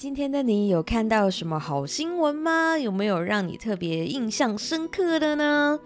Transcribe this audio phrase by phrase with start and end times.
[0.00, 2.78] 今天的你有看到什么好新闻吗？
[2.78, 5.78] 有没有让你特别印象深刻的呢？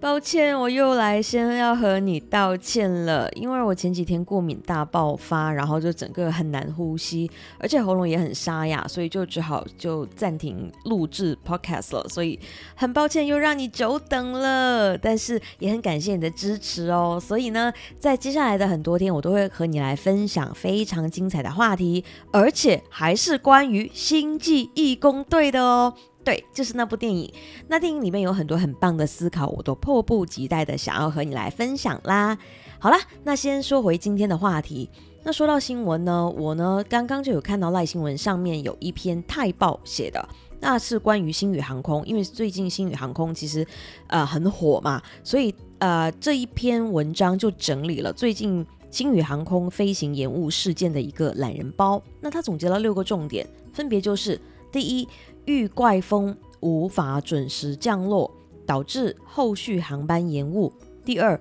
[0.00, 12.06] 抱歉，我又来先要和你道歉了，因为我前几天过敏大爆发，然后就整个很难呼吸，而且喉咙也很沙哑，所以就只好就暂停录制 podcast 了。
[12.10, 12.38] 所以
[12.74, 17.18] 很抱歉又让你久等了，但是也很感谢你的支持哦。
[17.18, 25.94] 所以呢，在接下来的很多天，我都会和你来分享非常精彩的话题，而且还是关于星际义工队的哦。
[26.24, 27.30] 对，就是那部电影。
[27.68, 32.36] 那电影里面有很多很棒的思考，我都迫不及待的想要和你来分享啦。
[32.78, 34.88] 好啦，那先说回今天的话题。
[35.22, 40.28] 那说到新闻呢，我呢刚刚就有看到赖新闻上面有一篇泰报写的，
[40.60, 43.66] 那是关于星宇航空，因为最近星宇航空其实
[44.08, 52.02] 呃很火嘛，所以呃这一篇文章就整理了最近星宇航空飞行延误事件的一个懒人包。
[52.20, 54.38] 那他总结了六个重点，分别就是
[54.74, 55.08] 第一。
[55.46, 60.72] 遇怪风无法准时降落，导致后续航班延误。
[61.04, 61.38] 第二，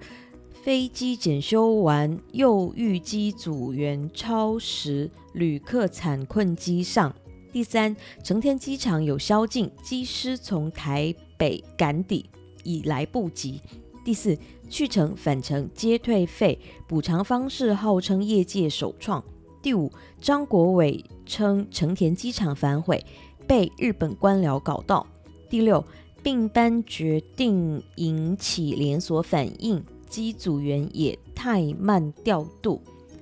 [0.51, 7.15] 飞机检修完又遇机组员超时，旅客惨困机上。
[7.53, 12.29] 第三，成田机场有宵禁，机师从台北赶抵
[12.65, 13.61] 已来不及。
[14.03, 14.37] 第四，
[14.67, 19.23] 去程返程皆退费，补偿方式号称业界首创。
[19.63, 23.03] 第五，张国伟称成田机场反悔。
[23.47, 25.05] 被日本官僚搞到。
[25.49, 25.83] 第六，
[26.21, 32.81] 并班决定引起连锁反应，机组员也太慢调度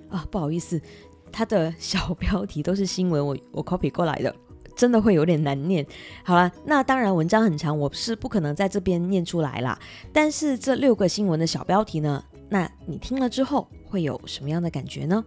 [0.10, 0.26] 啊！
[0.30, 0.80] 不好意思，
[1.32, 4.36] 它的小标题都是新闻，我我 copy 过来的，
[4.76, 5.86] 真的会有点难念。
[6.24, 9.78] 好了，那当然文章很长，我是不可能在这边念出来啦。
[10.14, 15.24] 但是这六个新闻的小标题呢，那你听了之后会有什么样的感觉呢？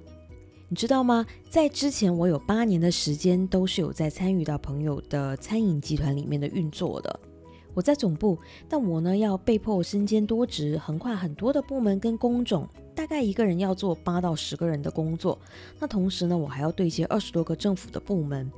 [0.75, 1.25] 你知道吗？
[1.49, 7.21] 在之前，我有八年的时间都是有在参与到朋友的餐饮集团里面的运作的。
[7.75, 8.37] 我在总部，
[8.69, 15.39] 但我呢要被迫身兼多职，横跨很多的部门跟工种，大概一个人要做八到十个人的工作。
[15.79, 18.51] 那同时呢，我还要对接二十多个政府的部门，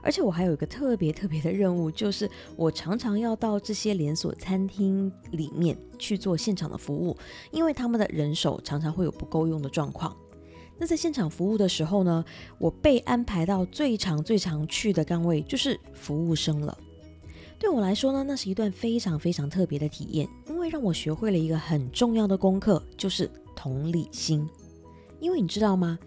[0.00, 2.26] 而且我还有一个特别特别的任务，就是
[2.56, 7.14] 我常常要到这些连锁餐厅里面去做现场的服务，
[7.50, 10.16] 因为他们的人手常常会有不够用的状况。
[10.78, 12.24] 那在现场服务的时候呢，
[12.58, 16.78] 我被安排到最常、最常去的岗位就是服务生了。
[17.58, 24.48] 对我来说呢，那是一段非常非常特别的体验，因为让我学会了一个很重要的功课，就是同理心。
[25.18, 25.98] 因为你知道吗？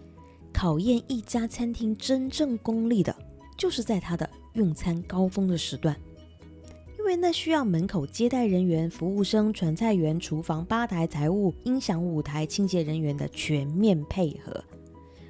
[0.50, 3.14] 考验一家餐厅真正功力的，
[3.58, 5.94] 就是在它的用餐高峰的时段。
[7.02, 14.62] 因为那需要门口接待人员、服务生、传菜员、厨房、吧台、财务、音响、舞台、清洁人员的全面配合，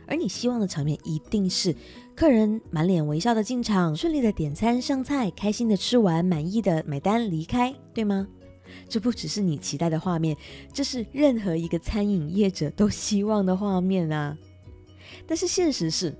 [0.06, 1.74] 而你希望的场面一定是
[2.14, 8.28] 客人满脸微笑的进场，顺利的点餐上菜，开心的吃完，满意的买单离开，对吗？
[8.86, 10.36] 这不只是你期待的画面，
[10.74, 14.36] 这是任何一个餐饮业者都希望的画面啊！
[15.26, 16.14] 但是现实是，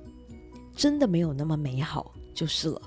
[0.75, 2.81] 真的没有那么美好，就是了。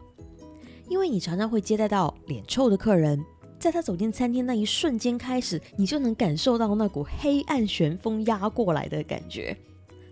[0.87, 3.23] 因为你常常会接待到脸臭的客人，
[3.59, 9.55] 在他走进餐厅那一瞬间开始，你就能感受到那股黑暗旋风压过来的感觉。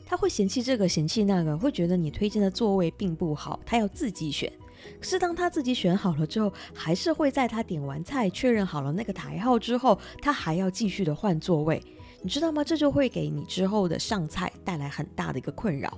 [0.06, 4.52] 他会嫌弃这个，嫌弃那个，会觉得你推荐的座位并不好，他要自己选。
[5.00, 11.82] 可是当他自己选好了之后，还是会在他点完菜、确认好了那个台号之后，他还要继续的换座位。
[12.22, 12.64] 你知道吗？
[12.64, 15.98] 这就会给你之后的上菜带来很大的一个困扰。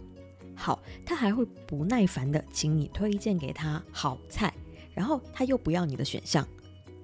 [0.56, 4.54] 好，他还会不耐烦的请你推荐给他好菜。
[4.96, 6.48] 然后他又不要你的选项，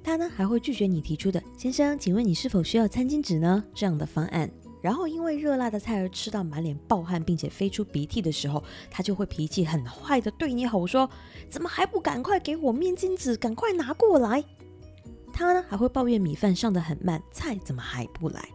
[0.03, 4.49] 他呢还会拒绝你提出的“先生，请问你是否需要餐巾纸呢？”这样的方案。
[4.81, 11.07] 然后因为热辣的菜而吃到满脸暴汗，并且飞出鼻涕的时候，他就会脾气很坏的对你吼说
[11.51, 13.37] ：“怎么还不赶快给我面巾纸？
[13.37, 14.43] 赶快拿过来！”
[15.31, 18.49] 他呢还会抱怨米饭上的很慢，菜怎么还不来？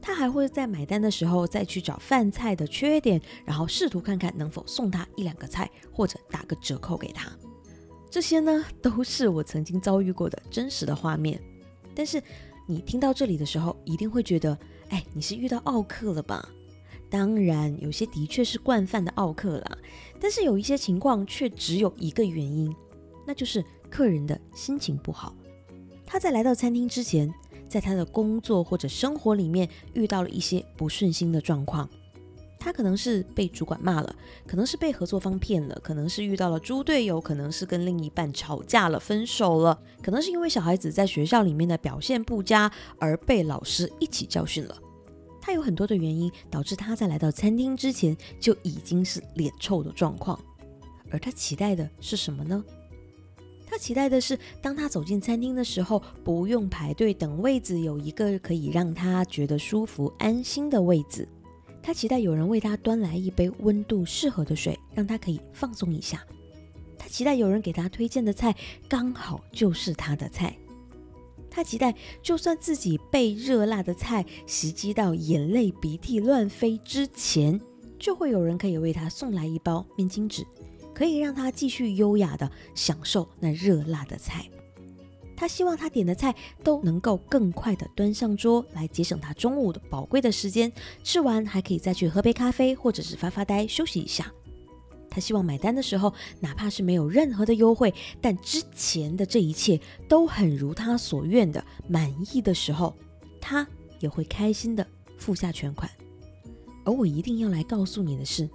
[0.00, 7.30] 他还会在买单的时候再去找饭菜的缺点，然后试图看看能否送他一两个菜，或者打个折扣给他。
[8.14, 11.36] 这些呢，都是我曾经遭遇过的真实的画面。
[11.96, 12.22] 但是
[12.64, 14.56] 你听到这里的时候，一定会觉得，
[14.90, 16.48] 哎，你是遇到奥克了吧？
[17.10, 19.78] 当然，有些的确是惯犯的奥克啦。
[20.20, 22.72] 但是有一些情况却只有一个原因，
[23.26, 25.34] 那就是客人的心情不好。
[26.06, 27.28] 他在来到餐厅之前，
[27.68, 31.90] 在他的工作或者生活里面遇到了一些不顺心的状况。
[32.64, 34.16] 他可能是被主管骂了，
[34.46, 44.74] 可能是被合作方骗了，可能是遇到了猪队友，可能是跟另一半吵架了、分手了，可能是因为小孩子在学校里面的表现不佳而被老师一起教训了。
[45.42, 50.40] 他有很多的原因导致他在来到餐厅之前就已经是脸臭的状况，
[51.10, 52.64] 而他期待的是什么呢？
[53.66, 61.28] 他期待的是，当他走进餐厅的时候，不用排队等位子，有一个可以让他觉得舒服、安心的位子。
[61.86, 66.24] 他期待有人为他端来一杯温度适合的水，让他可以放松一下。
[66.96, 68.56] 他期待有人给他推荐的菜
[68.88, 70.56] 刚好就是他的菜。
[71.50, 77.60] 他期待，就算自己被热辣的菜袭击到眼泪鼻涕乱飞之前，
[77.98, 80.42] 就会有人可以为他送来一包面巾纸。
[80.94, 84.48] 可以让他继续优雅的享受那热辣的菜。
[85.36, 90.72] 他希望他点的菜都能够更快的端上桌，来节省他中午的宝贵的时间。
[91.02, 94.32] 吃完还可以再去喝杯咖啡，或者是发发呆休息一下。
[95.10, 102.94] 他希望买单的时候，哪怕是没有任何的优惠，但之前的这一切都很如他所愿的满意的时候，
[103.40, 103.66] 他
[104.00, 105.90] 也会开心的付下全款。
[106.84, 108.48] 而我一定要来告诉你的是。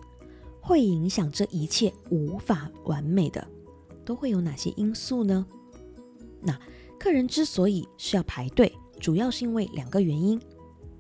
[0.62, 3.48] 会影响这一切无法完美的，
[4.06, 5.44] 都会有哪些因素呢？
[6.42, 6.58] 那
[6.98, 10.40] 客人之所以是要排队，主要是因为两个原因。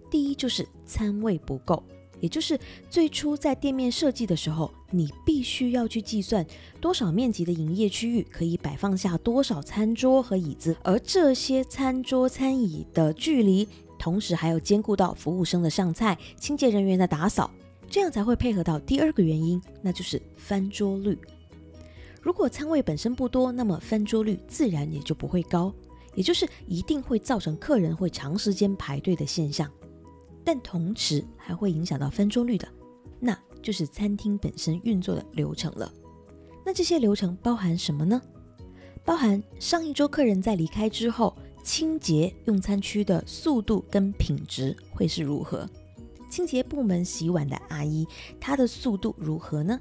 [0.09, 1.83] 第一就是餐位不够，
[2.19, 2.59] 也就是
[2.89, 6.45] 最初在店面设计的时候，你必须要去计算
[6.81, 13.67] 多少面积的营业区域可以摆放下多少餐桌和椅子，而这些餐桌餐椅的距离，
[13.99, 17.51] 同时还要兼顾到服务生的上菜、清洁人员的打扫。
[17.91, 21.17] 这样才会配合到第二个原因，那就是翻桌率。
[22.21, 25.73] 如果餐位本身不多，那么翻桌率自然也就不会高，
[26.15, 29.69] 也就是一定会造成客人会长时间排队的现象。
[30.43, 32.67] 但同时还会影响到翻桌率的，
[33.19, 35.91] 那就是餐厅本身运作的流程了。
[36.65, 38.21] 那这些流程包含什么呢？
[39.05, 45.69] 包含上一桌客人在离开之后，清洁用餐区的速度跟品质会是如何？
[46.29, 48.05] 清洁部门洗碗的阿姨，
[48.39, 49.79] 她的速度如何呢？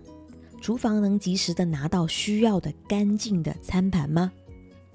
[0.60, 4.32] 厨房能及时的拿到需要的干净的餐盘吗？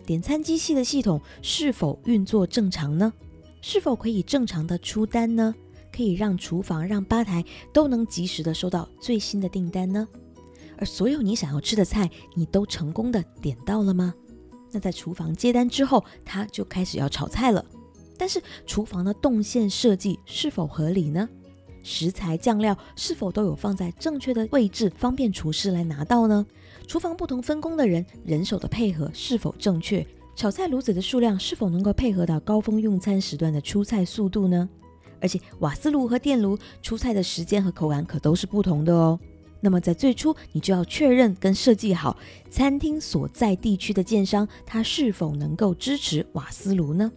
[0.05, 3.13] 点餐机器的系统是否运作正常呢？
[3.61, 5.55] 是否可以正常的出单呢？
[5.95, 10.07] 可以让厨房、让吧台都能及时的收到最新的订单呢？
[10.77, 14.13] 而所有你想要吃的菜，你都成功的点到了吗？
[14.71, 17.63] 那在厨房接单之后，他就开始要炒菜了。
[18.17, 21.29] 但是厨房的动线设计是否合理呢？
[21.83, 26.45] 食材酱料是否都有放在正确的位置，方便厨师来拿到呢？
[26.87, 30.05] 厨房不同分工的人，人手的配合是否正确？
[30.35, 34.67] 炒菜炉子的数量是否能够配合到高峰用餐时段的出菜速度呢？
[35.21, 39.19] 而且瓦斯炉和电炉出菜的时间和口感可都是不同的哦。
[39.61, 42.17] 那么在最初，你就要确认跟设计好
[42.49, 47.09] 餐厅所在地区的建商，他是否能够支持瓦斯炉呢？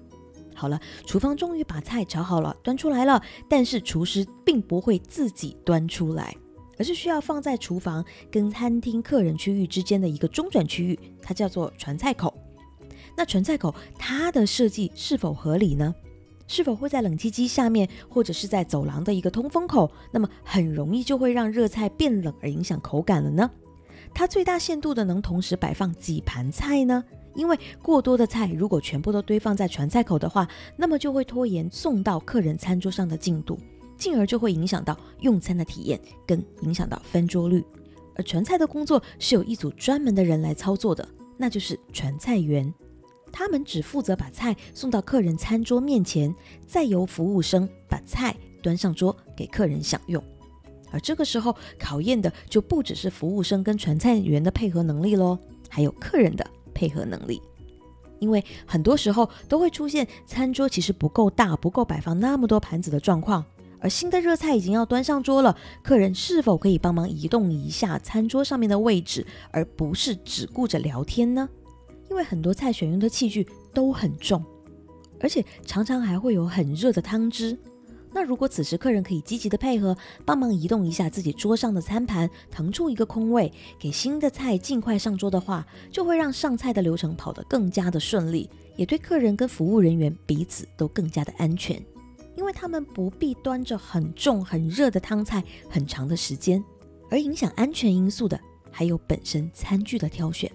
[0.57, 3.23] 好了，厨房终于把菜炒好了，端出来了。
[3.49, 6.35] 但是厨师并不会自己端出来，
[6.79, 12.33] 而是需要放在厨房跟餐厅客人区域之间的一个中转区域，它叫做传菜口。
[13.15, 15.95] 那传菜口它的设计是否合理呢？
[16.49, 19.91] 是否会在冷气机下面，或者是在走廊的一个通风口？
[20.13, 23.51] 那么很容易就会让热菜变冷而影响口感了呢？
[24.15, 27.05] 它最大限度的能同时摆放几盘菜呢？
[27.37, 33.59] 因为过多的菜如果全部都堆放在传菜口的话，那么就会拖延送到客人餐桌上的进度，
[33.97, 37.65] 进而就会影响到用餐的体验，跟影响到翻桌率。
[38.15, 41.07] 而传菜的工作是有一组专门的人来操作的，
[41.37, 42.73] 那就是传菜员。
[43.31, 46.35] 他们只负责把菜送到客人餐桌面前，
[46.67, 50.23] 再由服务生把菜端上桌给客人享用。
[50.91, 56.47] 而这个时候考验的就不只是服务生跟传菜员的配合能力喽，还有客人的。
[56.77, 57.41] 配合能力，
[58.19, 63.43] 因为很多时候都会出现餐桌其实不够大、不够摆放那么多盘子的状况，
[63.81, 71.49] 而新的热菜已经要端上桌了，客人是否可以帮忙移动一下餐桌上面的位置，而不是只顾着聊天呢？
[72.11, 74.45] 因为很多菜选用的器具都很重，
[75.19, 77.59] 而且常常还会有很热的汤汁。
[78.13, 91.79] 那如果此时客人可以积极的配合，帮忙移动一下自己桌上的餐盘，腾出一个空位，给新的菜尽快上桌的话，就会让上菜的流程跑得更加的顺利，也对客人跟服务人员彼此都更加的安全，
[92.37, 96.63] 因为他们不必端着很重很热的汤菜很长的时间。
[97.11, 100.51] 而影响安全因素的，还有本身餐具的挑选，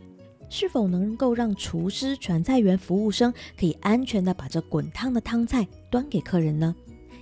[0.50, 6.76] 是否能够让厨师、传菜员、服务生可以安全的把这滚烫的汤菜端给客人呢？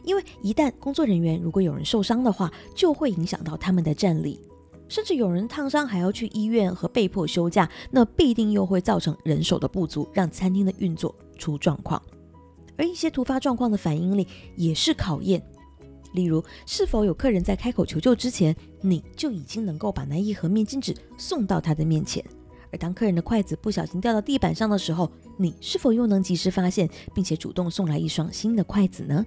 [0.04, 4.40] 因为一旦工作人员如果有人受伤的话，就会影响到他们的战力，
[4.88, 12.02] 甚至有人烫伤还要去医院和被迫休假，那必定又会造成人手的不足，让餐厅的运作出状况。
[12.78, 15.44] 而一些突发状况的反应力也是考验，
[16.14, 22.24] 例如，是否有客人在开口求救之前，你就已经能够把那一盒面巾纸送到他的面前？
[22.72, 29.26] 而当客人的筷子不小心掉到地板上的时候，你是否又能及时发现，并且主动送来一双新的筷子呢？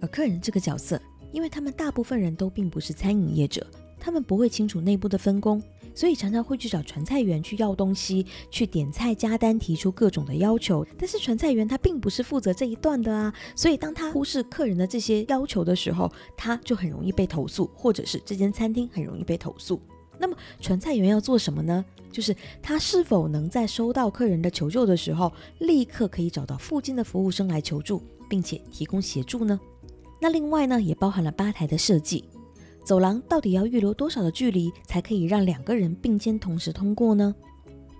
[0.00, 1.00] 而客人这个角色，
[1.32, 3.66] 因为他们大部分人都并不是餐饮业者，
[3.98, 5.62] 他们不会清楚内部的分工。
[5.94, 10.86] 所以常常会去找传菜员去要东西，去点菜加单，提出各种的要求。
[10.98, 19.80] 但是传菜员他并不是负责这一段的啊，所以当他忽视客人的这些要求的时候，他就很容易被投诉，或者是这间餐厅很容易被投诉。
[20.18, 21.82] 那么传菜员要做什么呢？
[22.12, 29.58] 就是他是否能在收到客人的求救的时候，立刻可以找到附近的服务生来求助，并且提供协助呢？
[30.20, 32.24] 那另外呢，也包含了吧台的设计。
[32.84, 37.34] 走廊到底要预留多少的距离，才可以让两个人并肩同时通过呢？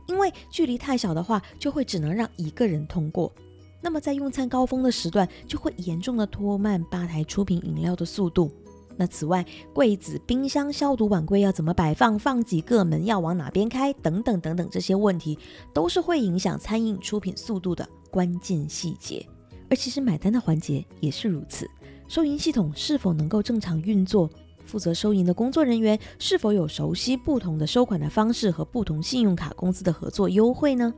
[0.07, 3.33] 因为距离太小的话，就会只能让一个人通过。
[3.83, 8.51] 那么在用餐高峰的时段，就会严重的拖慢吧台出品饮料的速度。
[8.97, 9.45] 那此外，
[9.75, 15.39] 柜子、冰箱、消毒碗柜要怎么摆放，放几个门要往哪边开，等等等等，这些问题
[15.75, 19.27] 都是会影响餐饮出品速度的关键细节。
[19.69, 21.69] 而其实买单的环节也是如此，
[22.09, 24.31] 收银系统是否能够正常运作？
[24.65, 30.93] 负责收银的工作人员是否有熟悉不同的收款的方式和不同信用卡公司的合作优惠呢？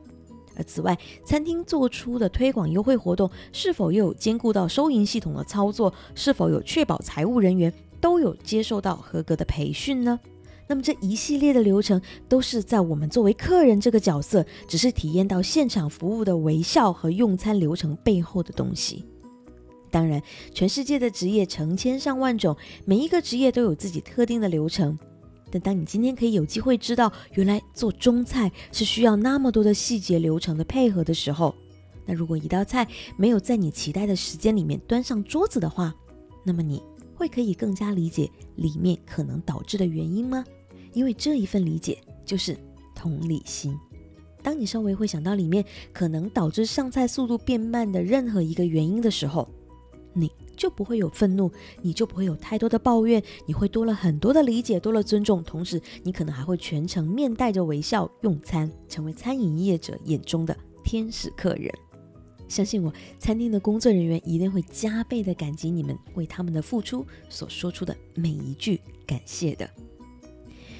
[0.55, 5.93] 而此外，餐厅做出的推广优惠活动是否又有兼顾到收银系统的操作？
[6.15, 10.19] 是否有确保财务人员都有接受到合格的培训呢？
[10.67, 19.05] 那么这一系列的流程都是在我们作为客人这个角色，只是体验到现场服务的微笑和用餐流程背后的东西。
[19.89, 20.21] 当然，
[20.53, 22.55] 全世界的职业成千上万种，
[22.85, 24.97] 每一个职业都有自己特定的流程。
[25.51, 31.55] 但当你今天可以有机会知道，原来做中菜是需要那么多的细节流程的配合的时候，
[32.05, 35.93] 那如果一道菜没有在你期待的时间里面端上桌子的话，
[36.43, 36.81] 那么你
[37.15, 40.45] 会可以更加理解里面可能导致的原因吗？
[40.93, 42.55] 因为这一份理解就是
[42.95, 43.75] 同理心。
[44.41, 49.49] 当你稍微会想到里面可能导致上菜速度变慢的任何一个原因的时候，
[50.13, 51.51] 你就不会有愤怒，
[51.81, 61.71] 你就不会有太多的抱怨，你会多了很多的理解，多了尊重，同时你可能还会全程面带着微笑用餐，成为餐饮业者眼中的天使客人。
[62.47, 69.69] 相信我，餐厅的工作人员一定会加倍的感激你们为他们的付出所说出的每一句感谢的。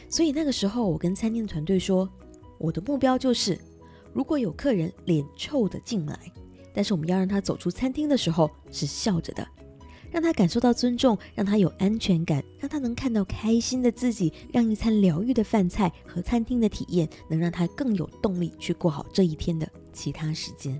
[0.09, 2.09] 所以那个时候，我跟餐厅团队说，
[2.57, 3.55] 我的目标就是，
[4.11, 6.19] 如果有客人脸臭的进来。
[6.73, 9.47] 但是我们要让他走出餐厅的时候是笑着的，
[10.11, 20.79] 让他感受到尊重，让他有安全感，让他能看到开心的自己，让一餐疗愈的饭菜和餐厅的体验能让他更有动力去过好这一天的其他时间。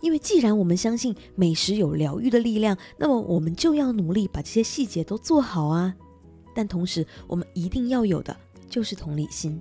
[0.00, 5.94] 因为既然我们相信美食有疗愈的力量，那么我们就要努力把这些细节都做好啊。
[6.54, 8.36] 但同时，我们一定要有的
[8.68, 9.60] 就是同理心。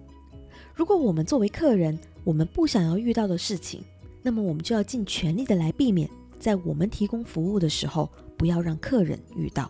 [0.74, 3.84] 如果我们作为客人，我们不想要遇到的事情。
[4.24, 9.70] 那么我们就要尽全力的来避免，在我们提供服务的时候，不要让客人遇到。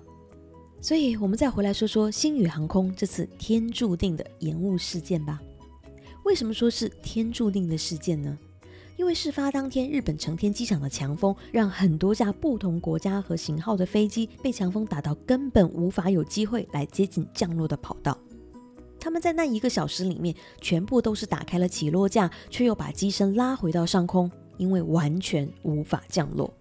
[0.79, 5.41] 所以，我们再回来说说星宇航空这次天注定的延误事件吧。
[6.23, 8.37] 为什么说是天注定的事件呢？
[8.95, 18.15] 因为事发当天，日本成田机场的强风让很多架不同国家和型号的飞机被强风打到，根本无法有机会来接近降落的跑道。
[18.99, 24.31] 他们在那一个小时里面，全部都是打开了起落架，却又把机身拉回到上空。
[24.57, 26.53] 因为完全无法降落，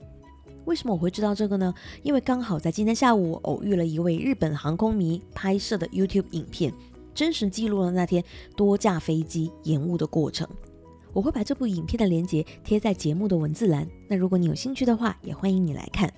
[0.65, 1.75] 为什么我会知道这个呢？
[2.03, 6.73] 因为刚好在今天下午，我偶遇了一位日本航空迷拍摄的 YouTube 影片，
[7.15, 8.23] 真实记录了那天
[8.57, 10.49] 多架飞机延误的过程。
[11.13, 13.87] 我会把这部影片的链接贴在节目的文字栏。
[14.09, 16.11] 那如果你有兴趣的话，也欢迎你来看。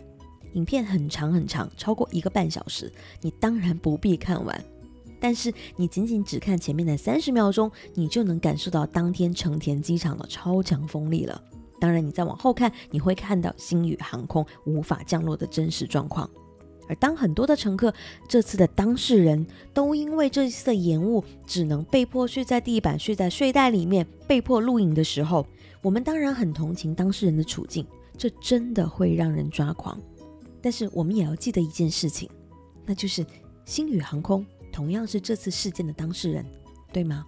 [0.52, 4.64] 影片很长很长，超过一个半小时，你当然不必看完，
[5.18, 11.42] 但是你仅仅只看前面的三十秒钟，你就能感受到当天成田机场的超强风力了。
[11.80, 16.28] 当然，你再往后看，你会看到星宇航空无法降落的真实状况。
[16.86, 17.94] 而当很多的乘客
[18.28, 25.46] 这次的当事人都因为这次的延误，只能被迫睡在地板、睡在睡袋里面，被迫露营的时候，
[25.80, 27.86] 我们当然很同情当事人的处境，
[28.18, 29.98] 这真的会让人抓狂。
[30.60, 32.28] 但是我们也要记得一件事情，
[32.84, 33.24] 那就是
[33.64, 36.44] 星宇航空同样是这次事件的当事人，
[36.92, 37.24] 对吗？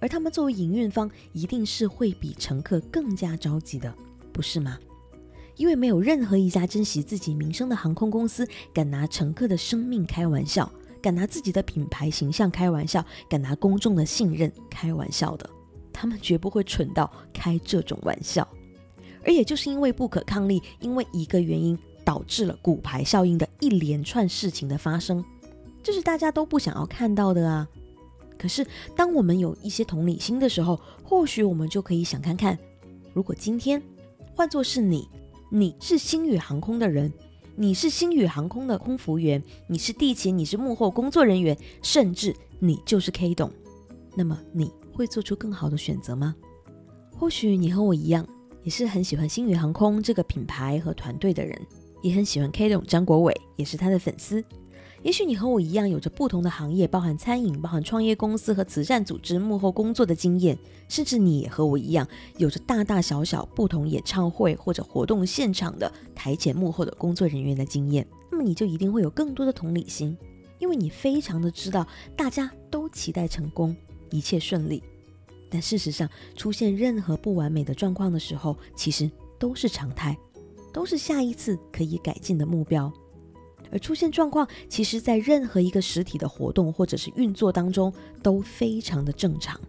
[0.00, 3.94] 而他们作为营运方，一定是会比乘客更加着急的，
[4.32, 4.78] 不是吗？
[5.56, 15.48] 因为没有任何一家珍惜自己名声的航空公司，敢拿乘客的生命开玩笑，敢拿自己的品牌形象开玩笑，敢拿公众的信任开玩笑的。
[15.92, 18.48] 他们绝不会蠢到开这种玩笑。
[19.24, 21.78] 而也就是因为不可抗力，因为一个原因。
[22.02, 25.24] 导致了骨牌效应的一连串事情的发生，
[25.80, 27.68] 这是大家都不想要看到的啊。
[28.40, 28.66] 可是，
[28.96, 32.58] 当我们有一些同理心的时候，或许我们就可以想看看，
[33.12, 33.82] 如果今天
[34.34, 35.06] 换作是你，
[35.50, 37.12] 你是星宇航空的人，
[37.54, 43.50] 你是星宇航空的空服员，你是地勤，你是幕后工作人员，甚至你就是 K 董，
[44.14, 46.34] 那么你会做出更好的选择吗？
[47.18, 48.26] 或许你和我一样，
[48.62, 51.60] 也是很喜欢星宇航空这个品牌和团队的人，
[52.02, 54.42] 也很喜欢 K 董张国伟，也是他的粉丝。
[55.02, 68.06] 也许你和我一样，有着不同的行业，包含餐饮、包含创业公司和慈善组织幕后工作的经验，甚至你也和我一样，有着大大小小不同演唱会或者活动现场的台前幕后的工作人员的经验。
[68.30, 70.14] 那么你就一定会有更多的同理心，
[70.58, 73.74] 因为你非常的知道大家都期待成功，
[74.10, 74.82] 一切顺利。
[75.48, 80.16] 但事实上，出现任何不完美的状况的时候，其实都是常态，
[80.74, 82.92] 都是下一次可以改进的目标。
[83.70, 89.60] 而出现状况，其实，在任何一个实体的活动或者是运作当中，都非常的正常。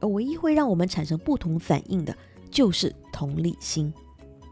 [0.00, 2.16] 而唯一会让我们产生不同反应的，
[2.50, 3.92] 就是同理心。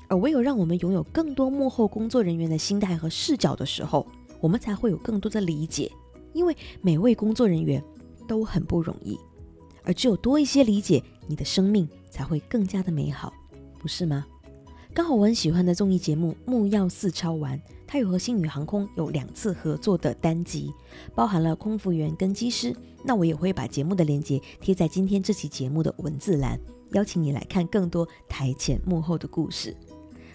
[0.09, 4.07] 而唯有让我们拥有更多幕后工作人员的心态和视角的时候，
[4.41, 5.91] 我们才会有更多的理解。
[6.33, 7.83] 因为每位工作人员
[8.27, 9.19] 都很不容易，
[9.85, 13.31] 而只有多一些理解，你的生命才会更加的美好，
[13.79, 14.25] 不是吗？
[14.95, 17.59] 刚好我很喜欢的综艺节目《木曜四超玩》，
[17.93, 20.73] 它有和星宇航空有两次合作的单集，
[21.15, 22.75] 包含了空服员跟机师。
[23.05, 26.59] 那我也会把节目的链接贴在今天这期节目的文字栏，
[26.93, 29.77] 邀请你来看更多台前幕后的故事。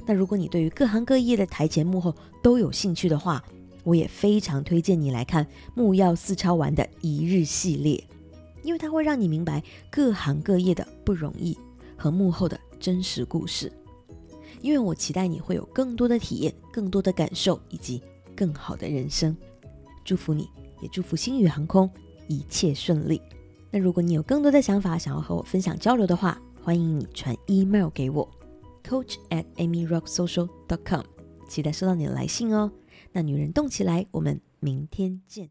[0.06, 3.44] 那如果你对于各行各业的台前幕后都有兴趣的话，
[3.84, 8.04] 我也非常推荐你来看《木曜四超玩》的一日系列，
[8.62, 11.58] 因为它会让你明白各行各业的不容易
[11.98, 13.72] 和幕后的真实故事。
[14.62, 18.02] 因为我期待你会有更多的体验、更多的感受以及
[18.36, 19.36] 更好的人生。
[20.04, 20.50] 祝福你，
[20.82, 21.90] 也祝福星宇航空
[22.28, 23.22] 一切顺利。
[23.70, 28.30] 那如果你有更多的想法想要和我分享交流的话，欢迎你传 email 给我
[28.84, 31.04] ，coach at amyrocksocial.com，
[31.50, 32.72] 期待收到你的来信哦。
[33.12, 35.50] 那女人动起来，我们明天见。